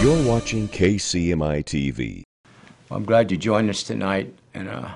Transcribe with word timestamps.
You're 0.00 0.24
watching 0.28 0.68
KCMI 0.68 1.64
TV. 1.64 2.22
Well, 2.88 2.98
I'm 2.98 3.04
glad 3.04 3.32
you 3.32 3.36
joined 3.36 3.68
us 3.68 3.82
tonight. 3.82 4.32
And 4.54 4.68
uh, 4.68 4.90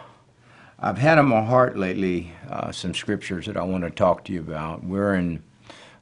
I've 0.78 0.98
had 0.98 1.18
on 1.18 1.26
my 1.26 1.42
heart 1.42 1.76
lately 1.76 2.32
uh, 2.48 2.70
some 2.70 2.94
scriptures 2.94 3.46
that 3.46 3.56
I 3.56 3.64
want 3.64 3.82
to 3.82 3.90
talk 3.90 4.22
to 4.26 4.32
you 4.32 4.38
about. 4.38 4.84
We're 4.84 5.16
in, 5.16 5.42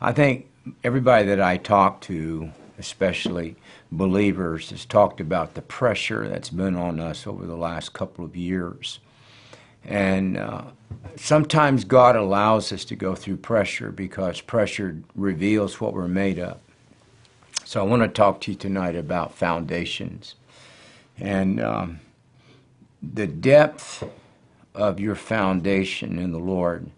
I 0.02 0.12
think 0.12 0.50
everybody 0.84 1.24
that 1.28 1.40
I 1.40 1.56
talk 1.56 2.02
to, 2.02 2.50
especially 2.78 3.56
believers, 3.90 4.68
has 4.68 4.84
talked 4.84 5.22
about 5.22 5.54
the 5.54 5.62
pressure 5.62 6.28
that's 6.28 6.50
been 6.50 6.76
on 6.76 7.00
us 7.00 7.26
over 7.26 7.46
the 7.46 7.56
last 7.56 7.94
couple 7.94 8.22
of 8.22 8.36
years. 8.36 8.98
And 9.82 10.36
uh, 10.36 10.64
sometimes 11.16 11.84
God 11.84 12.16
allows 12.16 12.70
us 12.70 12.84
to 12.84 12.96
go 12.96 13.14
through 13.14 13.38
pressure 13.38 13.92
because 13.92 14.42
pressure 14.42 14.98
reveals 15.14 15.80
what 15.80 15.94
we're 15.94 16.06
made 16.06 16.38
of. 16.38 16.58
So 17.70 17.78
I 17.78 17.84
want 17.84 18.02
to 18.02 18.08
talk 18.08 18.40
to 18.40 18.50
you 18.50 18.56
tonight 18.56 18.96
about 18.96 19.32
foundations. 19.32 20.34
And 21.16 21.60
um, 21.60 22.00
the 23.00 23.28
depth 23.28 24.02
of 24.74 24.98
your 24.98 25.14
foundation 25.14 26.18
in 26.18 26.32
the 26.32 26.40
Lord 26.40 26.90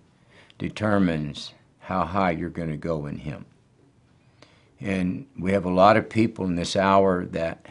determines 0.57 1.53
how 1.81 2.07
high 2.07 2.31
you're 2.31 2.49
going 2.49 2.71
to 2.71 2.79
go 2.79 3.05
in 3.05 3.19
Him. 3.19 3.45
And 4.81 5.27
we 5.39 5.53
have 5.53 5.67
a 5.67 5.71
lot 5.71 5.99
of 5.99 6.09
people 6.09 6.47
in 6.47 6.57
this 6.57 6.75
hour 6.75 7.27
that 7.27 7.67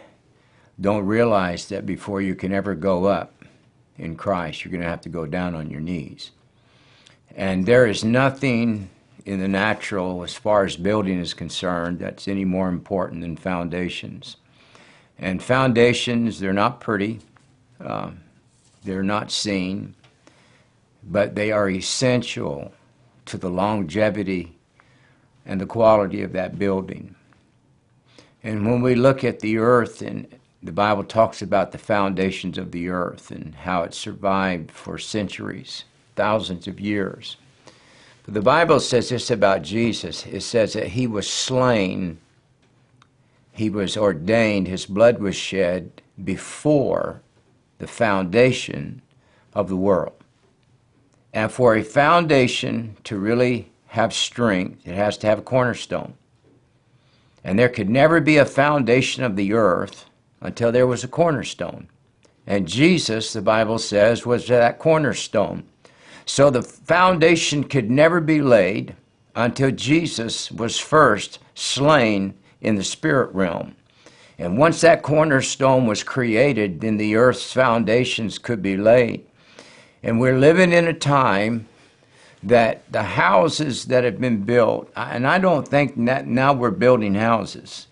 don't 0.80 1.08
realize 1.08 1.70
that 1.70 1.88
before 1.88 2.22
you 2.22 2.36
can 2.36 2.54
ever 2.54 2.76
go 2.76 3.06
up 3.06 3.34
in 3.98 4.16
Christ, 4.16 4.64
you're 4.64 4.72
going 4.72 4.84
to 4.84 4.88
have 4.88 5.02
to 5.02 5.10
go 5.10 5.26
down 5.26 5.56
on 5.56 5.72
your 5.72 5.82
knees. 5.82 6.30
And 7.36 7.66
there 7.66 7.88
is 7.88 8.04
nothing 8.04 8.92
in 9.26 9.40
the 9.40 9.48
natural, 9.48 10.24
as 10.24 10.34
far 10.34 10.64
as 10.66 10.76
building 10.76 11.20
is 11.20 11.34
concerned, 11.34 12.00
that's 12.00 12.28
any 12.28 12.46
more 12.46 12.70
important 12.70 13.22
than 13.22 13.36
foundations. 13.36 14.38
And 15.18 15.42
foundations, 15.42 16.40
they're 16.40 16.54
not 16.54 16.80
pretty, 16.80 17.20
uh, 17.80 18.12
they're 18.84 19.04
not 19.04 19.32
seen, 19.32 19.96
but 21.04 21.36
they 21.36 21.52
are 21.52 21.70
essential 21.70 22.72
to 23.26 23.38
the 23.38 23.50
longevity 23.50 24.58
and 25.46 25.62
the 25.62 25.66
quality 25.66 26.22
of 26.22 26.34
that 26.34 26.58
building. 26.58 27.16
And 28.44 28.66
when 28.66 28.82
we 28.82 28.96
look 28.96 29.24
at 29.24 29.40
the 29.40 29.58
earth, 29.58 30.02
and 30.02 30.28
the 30.64 30.72
Bible 30.72 31.04
talks 31.04 31.42
about 31.42 31.72
the 31.72 31.78
foundations 31.78 32.58
of 32.58 32.72
the 32.72 32.90
earth 32.90 33.32
and 33.32 33.56
how 33.56 33.84
it 33.84 33.94
survived 33.94 34.72
for 34.72 34.98
centuries, 34.98 35.86
thousands 36.16 36.68
of 36.68 36.80
years. 36.80 37.38
The 38.32 38.42
Bible 38.42 38.80
says 38.80 39.10
this 39.10 39.30
about 39.30 39.62
Jesus 39.62 40.26
it 40.26 40.40
says 40.40 40.72
that 40.72 40.88
he 40.88 41.06
was 41.06 41.30
slain, 41.30 42.18
he 43.52 43.70
was 43.70 43.98
ordained, 43.98 44.70
his 44.70 44.86
blood 44.86 45.20
was 45.20 45.36
shed 45.36 46.02
before 46.24 47.22
the 47.80 47.88
foundation 47.88 49.02
of 49.54 49.68
the 49.68 49.76
world. 49.76 50.14
And 51.34 51.52
for 51.52 51.76
a 51.76 51.84
foundation 51.84 52.96
to 53.04 53.18
really 53.18 53.70
have 53.88 54.14
strength, 54.14 54.88
it 54.88 54.96
has 54.96 55.18
to 55.18 55.28
have 55.28 55.40
a 55.40 55.44
cornerstone. 55.44 56.14
And 57.44 57.60
there 57.60 57.68
could 57.68 57.90
never 57.90 58.22
be 58.22 58.38
a 58.38 58.46
foundation 58.46 59.26
of 59.26 59.36
the 59.36 59.52
earth 59.52 60.06
until 60.40 60.72
there 60.72 60.88
was 60.88 61.04
a 61.04 61.10
cornerstone. 61.10 61.90
And 62.48 62.66
Jesus, 62.66 63.34
the 63.34 63.42
Bible 63.42 63.78
says, 63.78 64.26
was 64.26 64.48
that 64.48 64.80
cornerstone. 64.80 65.64
So 66.34 66.50
the 66.50 66.62
foundation 66.62 67.66
could 67.66 67.92
never 67.92 68.22
be 68.22 68.42
laid 68.42 68.96
until 69.36 69.70
Jesus 69.70 70.50
was 70.50 70.80
first 70.80 71.40
slain 71.56 72.36
in 72.62 72.76
the 72.76 72.86
spirit 72.86 73.36
realm. 73.36 73.76
And 74.40 74.58
once 74.58 74.80
that 74.80 75.04
cornerstone 75.04 75.88
was 75.88 76.04
created, 76.04 76.80
then 76.80 76.96
the 76.96 77.18
earth's 77.18 77.52
foundations 77.52 78.38
could 78.38 78.62
be 78.62 78.78
laid. 78.78 79.26
And 80.04 80.22
we're 80.22 80.38
living 80.38 80.72
in 80.72 80.88
a 80.88 80.94
time 80.94 81.68
that 82.44 82.90
the 82.90 83.04
houses 83.04 83.88
that 83.88 84.06
have 84.06 84.22
been 84.22 84.44
built, 84.44 84.90
and 84.96 85.28
I 85.28 85.38
don't 85.38 85.68
think 85.68 86.06
that 86.06 86.28
now 86.28 86.54
we're 86.54 86.72
building 86.72 87.16
houses. 87.16 87.88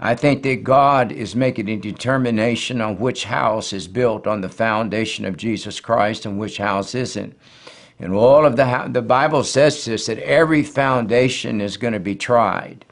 I 0.00 0.14
think 0.14 0.42
that 0.44 0.64
God 0.64 1.12
is 1.12 1.36
making 1.36 1.68
a 1.68 1.76
determination 1.76 2.80
on 2.80 2.98
which 2.98 3.24
house 3.24 3.74
is 3.74 3.86
built 3.86 4.26
on 4.26 4.40
the 4.40 4.48
foundation 4.48 5.26
of 5.26 5.36
Jesus 5.36 5.80
Christ 5.80 6.24
and 6.24 6.38
which 6.38 6.56
house 6.56 6.94
isn't. 6.94 7.36
And 7.98 8.12
all 8.12 8.44
of 8.44 8.56
the, 8.56 8.88
the 8.90 9.02
Bible 9.02 9.44
says 9.44 9.84
this 9.84 10.06
that 10.06 10.18
every 10.18 10.62
foundation 10.62 11.60
is 11.60 11.76
going 11.76 11.94
to 11.94 12.00
be 12.00 12.16
tried. 12.16 12.84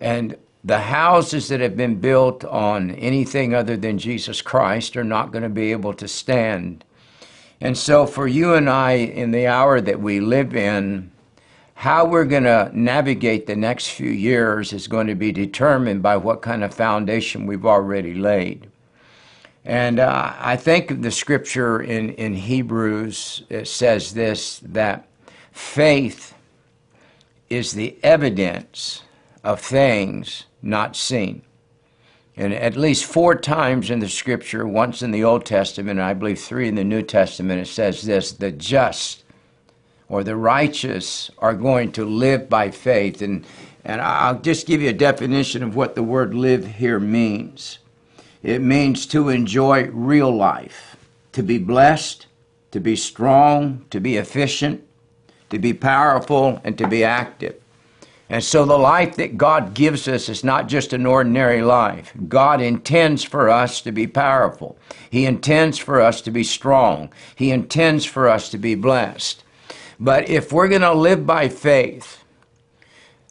And 0.00 0.36
the 0.62 0.78
houses 0.78 1.48
that 1.48 1.60
have 1.60 1.76
been 1.76 2.00
built 2.00 2.44
on 2.44 2.90
anything 2.92 3.54
other 3.54 3.76
than 3.76 3.98
Jesus 3.98 4.42
Christ 4.42 4.96
are 4.96 5.04
not 5.04 5.32
going 5.32 5.42
to 5.42 5.48
be 5.48 5.72
able 5.72 5.94
to 5.94 6.06
stand. 6.06 6.84
And 7.60 7.76
so, 7.76 8.06
for 8.06 8.26
you 8.26 8.54
and 8.54 8.70
I, 8.70 8.92
in 8.92 9.32
the 9.32 9.46
hour 9.46 9.80
that 9.80 10.00
we 10.00 10.20
live 10.20 10.54
in, 10.54 11.10
how 11.74 12.04
we're 12.04 12.24
going 12.24 12.44
to 12.44 12.70
navigate 12.74 13.46
the 13.46 13.56
next 13.56 13.88
few 13.88 14.10
years 14.10 14.72
is 14.72 14.86
going 14.86 15.06
to 15.06 15.14
be 15.14 15.32
determined 15.32 16.02
by 16.02 16.16
what 16.16 16.42
kind 16.42 16.62
of 16.62 16.74
foundation 16.74 17.46
we've 17.46 17.66
already 17.66 18.14
laid. 18.14 18.69
And 19.64 20.00
uh, 20.00 20.34
I 20.38 20.56
think 20.56 21.02
the 21.02 21.10
scripture 21.10 21.80
in, 21.80 22.10
in 22.10 22.34
Hebrews 22.34 23.42
says 23.64 24.14
this 24.14 24.58
that 24.60 25.06
faith 25.52 26.34
is 27.50 27.72
the 27.72 27.96
evidence 28.02 29.02
of 29.44 29.60
things 29.60 30.44
not 30.62 30.96
seen. 30.96 31.42
And 32.36 32.54
at 32.54 32.76
least 32.76 33.04
four 33.04 33.34
times 33.34 33.90
in 33.90 33.98
the 33.98 34.08
scripture, 34.08 34.66
once 34.66 35.02
in 35.02 35.10
the 35.10 35.24
Old 35.24 35.44
Testament, 35.44 35.98
and 35.98 36.02
I 36.02 36.14
believe 36.14 36.40
three 36.40 36.68
in 36.68 36.74
the 36.76 36.84
New 36.84 37.02
Testament, 37.02 37.60
it 37.60 37.66
says 37.66 38.02
this 38.02 38.32
the 38.32 38.52
just 38.52 39.24
or 40.08 40.24
the 40.24 40.36
righteous 40.36 41.30
are 41.38 41.54
going 41.54 41.92
to 41.92 42.04
live 42.04 42.48
by 42.48 42.70
faith. 42.70 43.20
And, 43.20 43.44
and 43.84 44.00
I'll 44.00 44.40
just 44.40 44.66
give 44.66 44.80
you 44.80 44.88
a 44.88 44.94
definition 44.94 45.62
of 45.62 45.76
what 45.76 45.94
the 45.94 46.02
word 46.02 46.34
live 46.34 46.66
here 46.66 46.98
means. 46.98 47.78
It 48.42 48.62
means 48.62 49.06
to 49.06 49.28
enjoy 49.28 49.88
real 49.88 50.34
life, 50.34 50.96
to 51.32 51.42
be 51.42 51.58
blessed, 51.58 52.26
to 52.70 52.80
be 52.80 52.96
strong, 52.96 53.84
to 53.90 54.00
be 54.00 54.16
efficient, 54.16 54.82
to 55.50 55.58
be 55.58 55.72
powerful, 55.74 56.60
and 56.64 56.78
to 56.78 56.88
be 56.88 57.04
active. 57.04 57.60
And 58.30 58.44
so 58.44 58.64
the 58.64 58.78
life 58.78 59.16
that 59.16 59.36
God 59.36 59.74
gives 59.74 60.06
us 60.06 60.28
is 60.28 60.44
not 60.44 60.68
just 60.68 60.92
an 60.92 61.04
ordinary 61.04 61.62
life. 61.62 62.12
God 62.28 62.60
intends 62.60 63.24
for 63.24 63.50
us 63.50 63.80
to 63.80 63.90
be 63.90 64.06
powerful. 64.06 64.78
He 65.10 65.26
intends 65.26 65.78
for 65.78 66.00
us 66.00 66.20
to 66.22 66.30
be 66.30 66.44
strong. 66.44 67.12
He 67.34 67.50
intends 67.50 68.04
for 68.04 68.28
us 68.28 68.48
to 68.50 68.58
be 68.58 68.76
blessed. 68.76 69.42
But 69.98 70.28
if 70.28 70.52
we're 70.52 70.68
going 70.68 70.80
to 70.82 70.94
live 70.94 71.26
by 71.26 71.48
faith, 71.48 72.22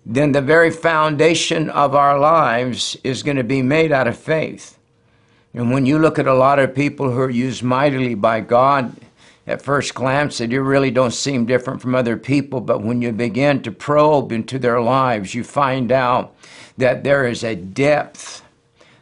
then 0.06 0.34
the 0.34 0.42
very 0.42 0.70
foundation 0.70 1.70
of 1.70 1.96
our 1.96 2.20
lives 2.20 2.98
is 3.04 3.24
going 3.24 3.38
to 3.38 3.44
be 3.44 3.62
made 3.62 3.94
out 3.94 4.08
of 4.08 4.18
faith. 4.18 4.79
And 5.54 5.72
when 5.72 5.86
you 5.86 5.98
look 5.98 6.20
at 6.20 6.28
a 6.28 6.34
lot 6.34 6.60
of 6.60 6.76
people 6.76 7.12
who 7.12 7.20
are 7.20 7.30
used 7.30 7.64
mightily 7.64 8.16
by 8.16 8.42
God, 8.42 8.96
at 9.48 9.64
first 9.64 9.96
glance, 9.96 10.38
they 10.38 10.48
really 10.48 10.92
don't 10.92 11.14
seem 11.14 11.48
different 11.48 11.82
from 11.82 11.96
other 11.96 12.16
people. 12.18 12.62
But 12.62 12.84
when 12.84 13.02
you 13.02 13.12
begin 13.12 13.64
to 13.64 13.72
probe 13.72 14.32
into 14.32 14.60
their 14.60 14.80
lives, 14.80 15.34
you 15.34 15.44
find 15.44 15.92
out 15.92 16.36
that 16.78 17.04
there 17.04 17.26
is 17.26 17.44
a 17.44 17.56
depth 17.56 18.44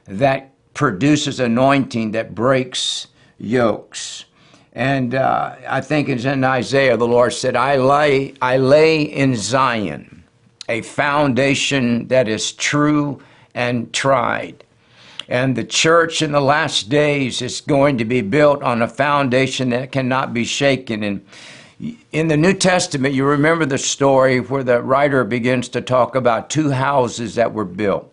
that 0.06 0.52
produces 0.74 1.42
anointing 1.42 2.12
that 2.12 2.34
breaks 2.34 3.08
yokes. 3.38 4.24
And 4.72 5.16
uh, 5.16 5.56
I 5.68 5.82
think 5.82 6.08
it's 6.08 6.24
in 6.24 6.44
Isaiah, 6.44 6.96
the 6.96 7.08
Lord 7.08 7.34
said, 7.34 7.56
I 7.56 7.76
lay, 7.76 8.36
I 8.42 8.58
lay 8.58 9.02
in 9.02 9.36
Zion 9.36 10.24
a 10.70 10.82
foundation 10.82 12.08
that 12.08 12.28
is 12.28 12.52
true 12.52 13.22
and 13.54 13.92
tried. 13.94 14.64
And 15.30 15.56
the 15.56 15.64
church 15.64 16.22
in 16.22 16.32
the 16.32 16.42
last 16.42 16.90
days 16.90 17.42
is 17.42 17.60
going 17.60 17.98
to 17.98 18.06
be 18.06 18.22
built 18.22 18.64
on 18.64 18.82
a 18.82 18.88
foundation 18.88 19.70
that 19.70 19.92
cannot 19.92 20.34
be 20.34 20.46
shaken. 20.46 21.04
And 21.04 21.26
in 22.12 22.30
the 22.30 22.38
New 22.38 22.54
Testament, 22.54 23.14
you 23.14 23.26
remember 23.26 23.66
the 23.66 23.78
story 23.78 24.40
where 24.40 24.64
the 24.64 24.82
writer 24.82 25.24
begins 25.26 25.68
to 25.70 25.82
talk 25.82 26.16
about 26.16 26.50
two 26.50 26.72
houses 26.72 27.36
that 27.36 27.54
were 27.54 27.66
built. 27.66 28.12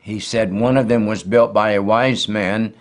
He 0.00 0.20
said 0.20 0.52
one 0.52 0.76
of 0.76 0.88
them 0.88 1.06
was 1.06 1.22
built 1.22 1.52
by 1.52 1.72
a 1.72 1.82
wise 1.82 2.28
man, 2.28 2.72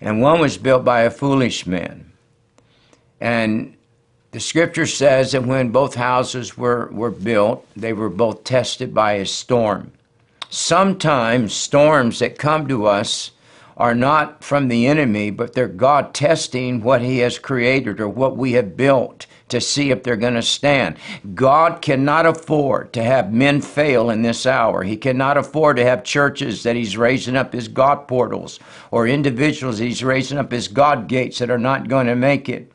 and 0.00 0.22
one 0.22 0.40
was 0.40 0.56
built 0.56 0.84
by 0.84 1.02
a 1.02 1.10
foolish 1.10 1.66
man. 1.66 2.12
And 3.20 3.76
the 4.30 4.40
scripture 4.40 4.86
says 4.86 5.32
that 5.32 5.44
when 5.44 5.70
both 5.70 5.94
houses 5.94 6.56
were, 6.56 6.88
were 6.92 7.10
built, 7.10 7.66
they 7.76 7.92
were 7.92 8.08
both 8.08 8.44
tested 8.44 8.94
by 8.94 9.14
a 9.14 9.26
storm 9.26 9.92
sometimes 10.50 11.54
storms 11.54 12.18
that 12.18 12.38
come 12.38 12.68
to 12.68 12.86
us 12.86 13.32
are 13.76 13.94
not 13.94 14.42
from 14.42 14.68
the 14.68 14.86
enemy, 14.86 15.30
but 15.30 15.52
they're 15.52 15.68
God 15.68 16.14
testing 16.14 16.80
what 16.80 17.02
He 17.02 17.18
has 17.18 17.38
created 17.38 18.00
or 18.00 18.08
what 18.08 18.36
we 18.36 18.52
have 18.52 18.76
built 18.76 19.26
to 19.48 19.60
see 19.60 19.90
if 19.90 20.02
they're 20.02 20.16
going 20.16 20.34
to 20.34 20.42
stand. 20.42 20.96
God 21.34 21.82
cannot 21.82 22.26
afford 22.26 22.92
to 22.94 23.02
have 23.02 23.32
men 23.32 23.60
fail 23.60 24.10
in 24.10 24.22
this 24.22 24.46
hour. 24.46 24.82
He 24.82 24.96
cannot 24.96 25.36
afford 25.36 25.76
to 25.76 25.84
have 25.84 26.04
churches 26.04 26.62
that 26.62 26.74
He's 26.74 26.96
raising 26.96 27.36
up 27.36 27.54
as 27.54 27.68
God 27.68 28.08
portals 28.08 28.58
or 28.90 29.06
individuals 29.06 29.78
He's 29.78 30.02
raising 30.02 30.38
up 30.38 30.52
as 30.52 30.68
God 30.68 31.06
gates 31.06 31.38
that 31.38 31.50
are 31.50 31.58
not 31.58 31.88
going 31.88 32.06
to 32.06 32.16
make 32.16 32.48
it. 32.48 32.72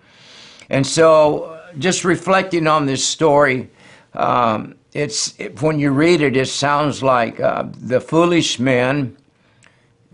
And 0.69 0.85
so, 0.85 1.59
just 1.79 2.06
reflecting 2.06 2.68
on 2.68 2.85
this 2.85 3.06
story, 3.06 3.69
um, 4.13 4.75
it's 4.93 5.39
it, 5.39 5.61
when 5.61 5.79
you 5.79 5.91
read 5.91 6.21
it, 6.21 6.35
it 6.35 6.47
sounds 6.47 7.01
like 7.01 7.39
uh, 7.39 7.65
the 7.71 8.01
foolish 8.01 8.59
man 8.59 9.15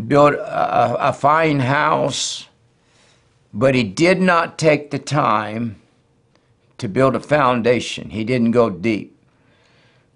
built 0.08 0.34
a, 0.36 1.10
a 1.10 1.14
fine 1.14 1.60
house, 1.62 2.48
but 3.54 3.74
he 3.74 3.84
did 3.84 4.22
not 4.22 4.58
take 4.60 4.92
the 4.92 5.00
time 5.00 5.78
to 6.78 6.88
build 6.88 7.16
a 7.16 7.20
foundation. 7.20 8.12
He 8.12 8.24
didn't 8.24 8.52
go 8.52 8.70
deep. 8.70 9.18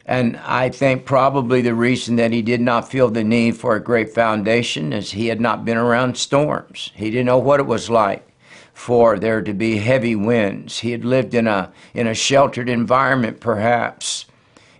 And 0.05 0.37
I 0.37 0.69
think 0.69 1.05
probably 1.05 1.61
the 1.61 1.75
reason 1.75 2.15
that 2.17 2.31
he 2.31 2.41
did 2.41 2.61
not 2.61 2.89
feel 2.89 3.09
the 3.09 3.23
need 3.23 3.55
for 3.55 3.75
a 3.75 3.83
great 3.83 4.13
foundation 4.13 4.93
is 4.93 5.11
he 5.11 5.27
had 5.27 5.39
not 5.39 5.63
been 5.63 5.77
around 5.77 6.17
storms. 6.17 6.91
He 6.95 7.09
didn't 7.09 7.27
know 7.27 7.37
what 7.37 7.59
it 7.59 7.65
was 7.65 7.89
like 7.89 8.27
for 8.73 9.19
there 9.19 9.41
to 9.41 9.53
be 9.53 9.77
heavy 9.77 10.15
winds. 10.15 10.79
He 10.79 10.91
had 10.91 11.05
lived 11.05 11.33
in 11.33 11.47
a 11.47 11.71
in 11.93 12.07
a 12.07 12.13
sheltered 12.13 12.69
environment 12.69 13.39
perhaps. 13.39 14.25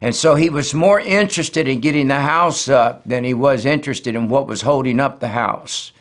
And 0.02 0.16
so 0.16 0.34
he 0.34 0.50
was 0.50 0.74
more 0.74 1.00
interested 1.00 1.68
in 1.68 1.80
getting 1.80 2.08
the 2.08 2.22
house 2.22 2.68
up 2.68 3.04
than 3.06 3.24
he 3.24 3.36
was 3.36 3.66
interested 3.66 4.16
in 4.16 4.30
what 4.30 4.48
was 4.48 4.64
holding 4.64 5.00
up 5.00 5.20
the 5.20 5.28
house. 5.28 5.92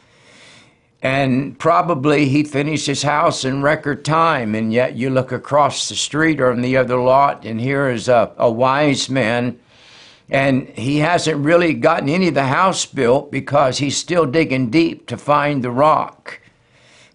And 1.02 1.58
probably 1.58 2.28
he 2.28 2.42
finished 2.42 2.86
his 2.86 3.02
house 3.02 3.44
in 3.44 3.62
record 3.62 4.04
time, 4.04 4.54
and 4.54 4.72
yet 4.72 4.96
you 4.96 5.10
look 5.10 5.32
across 5.32 5.88
the 5.88 5.94
street 5.94 6.40
or 6.40 6.50
in 6.50 6.62
the 6.62 6.76
other 6.76 6.96
lot, 6.96 7.44
and 7.44 7.60
here 7.60 7.90
is 7.90 8.08
a, 8.08 8.32
a 8.38 8.50
wise 8.50 9.08
man, 9.08 9.58
and 10.30 10.68
he 10.70 10.98
hasn't 10.98 11.44
really 11.44 11.74
gotten 11.74 12.08
any 12.08 12.28
of 12.28 12.34
the 12.34 12.46
house 12.46 12.86
built 12.86 13.30
because 13.30 13.78
he's 13.78 13.96
still 13.96 14.26
digging 14.26 14.70
deep 14.70 15.06
to 15.06 15.16
find 15.16 15.64
the 15.64 15.70
rock. 15.70 16.40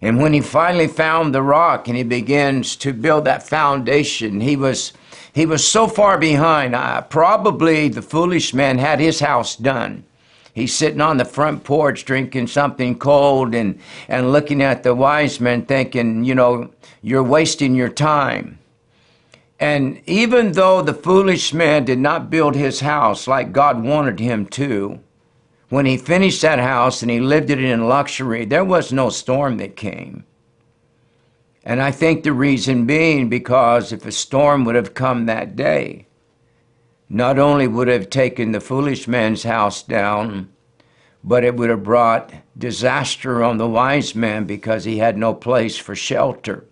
And 0.02 0.20
when 0.20 0.34
he 0.34 0.42
finally 0.42 0.88
found 0.88 1.34
the 1.34 1.42
rock 1.42 1.88
and 1.88 1.96
he 1.96 2.04
begins 2.04 2.76
to 2.78 2.92
build 2.94 3.26
that 3.26 3.48
foundation, 3.48 4.42
he 4.42 4.56
was 4.56 4.94
he 5.36 5.46
was 5.46 5.68
so 5.68 5.86
far 5.86 6.18
behind. 6.18 6.74
Probably 7.10 7.90
the 7.90 8.02
foolish 8.02 8.54
man 8.54 8.78
had 8.78 9.02
his 9.02 9.20
house 9.20 9.58
done. 9.58 10.06
He's 10.54 10.74
sitting 10.74 11.02
on 11.02 11.18
the 11.18 11.26
front 11.26 11.66
porch 11.66 12.06
drinking 12.06 12.48
something 12.48 12.98
cold 12.98 13.54
and, 13.54 13.78
and 14.08 14.32
looking 14.32 14.62
at 14.62 14.84
the 14.84 14.96
wise 14.96 15.42
man 15.42 15.66
thinking, 15.66 16.24
you 16.24 16.34
know, 16.34 16.72
you're 17.02 17.22
wasting 17.22 17.76
your 17.76 17.90
time. 17.90 18.60
And 19.60 20.02
even 20.06 20.54
though 20.54 20.82
the 20.82 20.94
foolish 20.94 21.54
man 21.54 21.84
did 21.84 22.00
not 22.00 22.30
build 22.30 22.56
his 22.56 22.80
house 22.80 23.28
like 23.28 23.52
God 23.52 23.84
wanted 23.84 24.22
him 24.22 24.46
to, 24.48 25.02
when 25.68 25.86
he 25.86 25.98
finished 25.98 26.44
that 26.44 26.60
house 26.60 27.02
and 27.02 27.12
he 27.12 27.20
lived 27.20 27.50
it 27.50 27.62
in 27.62 27.90
luxury, 27.90 28.46
there 28.46 28.64
was 28.64 28.94
no 28.94 29.10
storm 29.10 29.58
that 29.58 29.76
came. 29.76 30.24
And 31.66 31.82
I 31.82 31.90
think 31.90 32.24
the 32.24 32.34
reason 32.34 32.86
being 32.86 33.28
because 33.28 33.92
if 33.92 34.06
a 34.06 34.12
storm 34.12 34.66
would 34.66 34.76
have 34.76 34.94
come 34.94 35.26
that 35.26 35.56
day, 35.56 36.06
not 37.10 37.40
only 37.40 37.68
would 37.68 37.88
have 37.88 38.10
taken 38.10 38.52
the 38.52 38.60
foolish 38.60 39.08
man's 39.08 39.44
house 39.44 39.82
down, 39.82 40.50
but 41.24 41.44
it 41.44 41.56
would 41.56 41.72
have 41.72 41.84
brought 41.84 42.32
disaster 42.56 43.44
on 43.44 43.58
the 43.58 43.68
wise 43.68 44.14
man 44.14 44.46
because 44.46 44.84
he 44.84 45.00
had 45.00 45.18
no 45.18 45.34
place 45.34 45.76
for 45.76 45.96
shelter. 45.96 46.66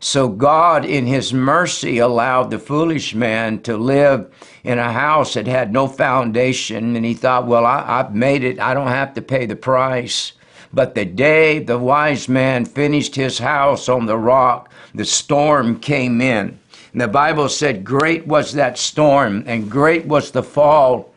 So 0.00 0.28
God, 0.28 0.86
in 0.86 1.06
His 1.06 1.32
mercy, 1.32 1.98
allowed 1.98 2.50
the 2.50 2.58
foolish 2.58 3.14
man 3.14 3.60
to 3.62 3.76
live 3.76 4.32
in 4.64 4.78
a 4.78 4.92
house 4.92 5.34
that 5.34 5.46
had 5.46 5.72
no 5.72 5.86
foundation. 5.86 6.96
And 6.96 7.04
he 7.04 7.12
thought, 7.12 7.46
well, 7.46 7.66
I, 7.66 7.98
have 7.98 8.14
made 8.14 8.42
it. 8.42 8.58
I 8.58 8.72
don't 8.72 8.88
have 8.88 9.12
to 9.14 9.22
pay 9.22 9.44
the 9.44 9.56
price. 9.56 10.32
But 10.72 10.94
the 10.94 11.04
day 11.04 11.58
the 11.58 11.78
wise 11.78 12.28
man 12.28 12.64
finished 12.64 13.16
his 13.16 13.38
house 13.38 13.88
on 13.88 14.06
the 14.06 14.18
rock, 14.18 14.70
the 14.94 15.04
storm 15.04 15.80
came 15.80 16.20
in. 16.20 16.58
And 16.92 17.00
the 17.00 17.08
Bible 17.08 17.48
said, 17.48 17.84
Great 17.84 18.26
was 18.26 18.52
that 18.52 18.78
storm, 18.78 19.44
and 19.46 19.70
great 19.70 20.06
was 20.06 20.30
the 20.30 20.42
fall 20.42 21.12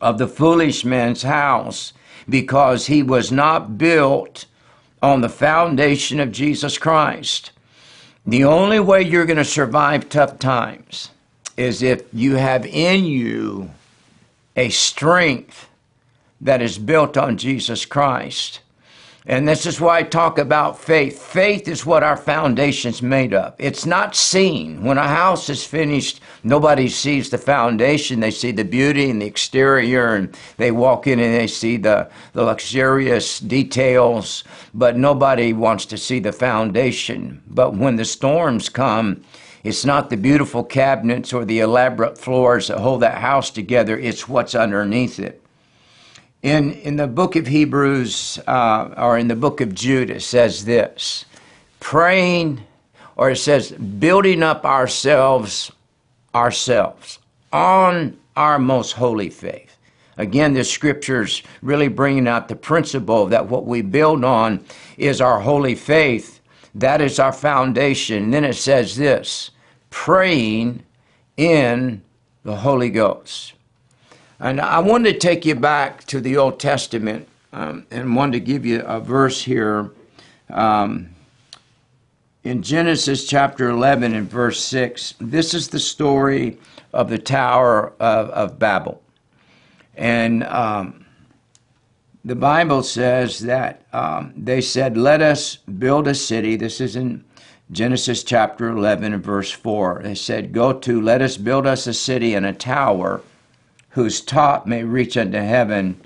of 0.00 0.18
the 0.18 0.26
foolish 0.26 0.84
man's 0.84 1.22
house, 1.22 1.92
because 2.28 2.86
he 2.86 3.02
was 3.02 3.30
not 3.30 3.78
built 3.78 4.46
on 5.02 5.20
the 5.20 5.28
foundation 5.28 6.20
of 6.20 6.32
Jesus 6.32 6.78
Christ. 6.78 7.50
The 8.24 8.44
only 8.44 8.80
way 8.80 9.02
you're 9.02 9.26
going 9.26 9.36
to 9.36 9.44
survive 9.44 10.08
tough 10.08 10.38
times 10.38 11.10
is 11.56 11.82
if 11.82 12.02
you 12.12 12.36
have 12.36 12.64
in 12.66 13.04
you 13.04 13.70
a 14.56 14.68
strength 14.68 15.68
that 16.40 16.60
is 16.60 16.78
built 16.78 17.16
on 17.16 17.36
Jesus 17.36 17.84
Christ. 17.84 18.60
And 19.24 19.46
this 19.46 19.66
is 19.66 19.80
why 19.80 19.98
I 19.98 20.02
talk 20.02 20.38
about 20.38 20.80
faith. 20.80 21.22
Faith 21.22 21.68
is 21.68 21.86
what 21.86 22.02
our 22.02 22.16
foundation's 22.16 23.02
made 23.02 23.32
of. 23.32 23.54
It's 23.56 23.86
not 23.86 24.16
seen. 24.16 24.82
When 24.82 24.98
a 24.98 25.06
house 25.06 25.48
is 25.48 25.64
finished, 25.64 26.20
nobody 26.42 26.88
sees 26.88 27.30
the 27.30 27.38
foundation. 27.38 28.18
They 28.18 28.32
see 28.32 28.50
the 28.50 28.64
beauty 28.64 29.10
and 29.10 29.22
the 29.22 29.26
exterior, 29.26 30.16
and 30.16 30.36
they 30.56 30.72
walk 30.72 31.06
in 31.06 31.20
and 31.20 31.34
they 31.34 31.46
see 31.46 31.76
the, 31.76 32.10
the 32.32 32.42
luxurious 32.42 33.38
details, 33.38 34.42
but 34.74 34.96
nobody 34.96 35.52
wants 35.52 35.86
to 35.86 35.96
see 35.96 36.18
the 36.18 36.32
foundation. 36.32 37.42
But 37.46 37.74
when 37.76 37.94
the 37.96 38.04
storms 38.04 38.68
come, 38.68 39.22
it's 39.62 39.84
not 39.84 40.10
the 40.10 40.16
beautiful 40.16 40.64
cabinets 40.64 41.32
or 41.32 41.44
the 41.44 41.60
elaborate 41.60 42.18
floors 42.18 42.66
that 42.66 42.78
hold 42.78 43.02
that 43.02 43.18
house 43.18 43.50
together, 43.50 43.96
it's 43.96 44.28
what's 44.28 44.56
underneath 44.56 45.20
it. 45.20 45.41
In, 46.42 46.72
in 46.72 46.96
the 46.96 47.06
book 47.06 47.36
of 47.36 47.46
Hebrews, 47.46 48.40
uh, 48.48 48.94
or 48.96 49.16
in 49.16 49.28
the 49.28 49.36
book 49.36 49.60
of 49.60 49.74
Jude, 49.74 50.10
it 50.10 50.22
says 50.22 50.64
this 50.64 51.24
praying, 51.78 52.62
or 53.16 53.30
it 53.30 53.36
says 53.36 53.70
building 53.70 54.42
up 54.42 54.64
ourselves, 54.64 55.70
ourselves 56.34 57.20
on 57.52 58.18
our 58.36 58.58
most 58.58 58.92
holy 58.92 59.30
faith. 59.30 59.76
Again, 60.16 60.54
the 60.54 60.64
scriptures 60.64 61.42
really 61.62 61.88
bringing 61.88 62.28
out 62.28 62.48
the 62.48 62.56
principle 62.56 63.26
that 63.26 63.48
what 63.48 63.66
we 63.66 63.82
build 63.82 64.24
on 64.24 64.64
is 64.96 65.20
our 65.20 65.40
holy 65.40 65.74
faith. 65.74 66.40
That 66.74 67.00
is 67.00 67.18
our 67.18 67.32
foundation. 67.32 68.24
And 68.24 68.34
then 68.34 68.44
it 68.44 68.54
says 68.54 68.96
this 68.96 69.50
praying 69.90 70.82
in 71.36 72.02
the 72.44 72.56
Holy 72.56 72.90
Ghost. 72.90 73.54
And 74.42 74.60
I 74.60 74.80
wanted 74.80 75.12
to 75.12 75.18
take 75.20 75.46
you 75.46 75.54
back 75.54 76.02
to 76.06 76.20
the 76.20 76.36
Old 76.36 76.58
Testament 76.58 77.28
um, 77.52 77.86
and 77.92 78.16
wanted 78.16 78.32
to 78.32 78.40
give 78.40 78.66
you 78.66 78.80
a 78.80 78.98
verse 78.98 79.40
here. 79.40 79.92
Um, 80.50 81.10
in 82.42 82.60
Genesis 82.60 83.24
chapter 83.24 83.70
11 83.70 84.14
and 84.14 84.28
verse 84.28 84.60
6, 84.64 85.14
this 85.20 85.54
is 85.54 85.68
the 85.68 85.78
story 85.78 86.58
of 86.92 87.08
the 87.08 87.20
Tower 87.20 87.92
of, 88.00 88.30
of 88.30 88.58
Babel. 88.58 89.00
And 89.94 90.42
um, 90.42 91.06
the 92.24 92.34
Bible 92.34 92.82
says 92.82 93.38
that 93.40 93.86
um, 93.92 94.32
they 94.36 94.60
said, 94.60 94.96
Let 94.96 95.22
us 95.22 95.54
build 95.54 96.08
a 96.08 96.16
city. 96.16 96.56
This 96.56 96.80
is 96.80 96.96
in 96.96 97.22
Genesis 97.70 98.24
chapter 98.24 98.70
11 98.70 99.12
and 99.12 99.22
verse 99.22 99.52
4. 99.52 100.00
They 100.02 100.16
said, 100.16 100.52
Go 100.52 100.72
to, 100.72 101.00
let 101.00 101.22
us 101.22 101.36
build 101.36 101.64
us 101.64 101.86
a 101.86 101.94
city 101.94 102.34
and 102.34 102.44
a 102.44 102.52
tower 102.52 103.22
whose 103.92 104.20
top 104.20 104.66
may 104.66 104.84
reach 104.84 105.16
unto 105.16 105.38
heaven, 105.38 106.00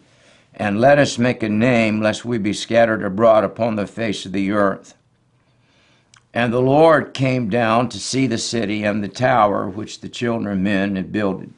and 0.54 0.80
let 0.80 0.98
us 0.98 1.18
make 1.18 1.42
a 1.42 1.48
name, 1.48 2.00
lest 2.00 2.24
we 2.24 2.38
be 2.38 2.52
scattered 2.52 3.02
abroad 3.02 3.44
upon 3.44 3.76
the 3.76 3.86
face 3.86 4.26
of 4.26 4.32
the 4.32 4.50
earth. 4.50 4.94
And 6.34 6.52
the 6.52 6.60
Lord 6.60 7.14
came 7.14 7.48
down 7.48 7.88
to 7.90 7.98
see 7.98 8.26
the 8.26 8.38
city 8.38 8.84
and 8.84 9.02
the 9.02 9.08
tower 9.08 9.68
which 9.68 10.00
the 10.00 10.08
children 10.08 10.52
of 10.52 10.58
men 10.58 10.96
had 10.96 11.12
builded. 11.12 11.52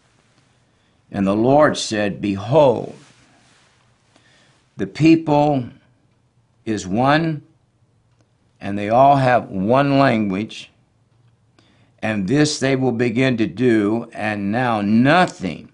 And 1.11 1.27
the 1.27 1.35
Lord 1.35 1.79
said, 1.79 2.21
Behold, 2.21 2.95
the 4.77 4.87
people 4.87 5.65
is 6.67 6.87
one, 6.87 7.43
and 8.61 8.79
they 8.79 8.91
all 8.91 9.17
have 9.17 9.49
one 9.49 9.99
language, 9.99 10.71
and 12.01 12.29
this 12.29 12.61
they 12.61 12.77
will 12.77 12.93
begin 12.93 13.39
to 13.39 13.47
do, 13.47 14.11
and 14.13 14.53
now 14.53 14.83
nothing 14.83 15.71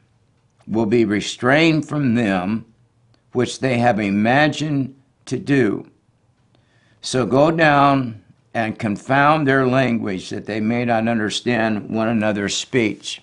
will 0.67 0.87
be 0.87 1.05
restrained 1.05 1.87
from 1.89 2.15
them 2.15 2.65
which 3.33 3.61
they 3.61 3.79
have 3.79 3.99
imagined 3.99 4.95
to 5.27 5.39
do. 5.39 5.91
So 7.01 7.27
go 7.27 7.51
down 7.51 8.23
and 8.55 8.79
confound 8.79 9.47
their 9.47 9.67
language 9.67 10.31
that 10.31 10.47
they 10.47 10.61
may 10.61 10.85
not 10.85 11.09
understand 11.09 11.91
one 11.91 12.09
another's 12.09 12.57
speech. 12.57 13.21